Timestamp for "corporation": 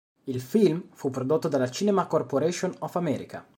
2.07-2.73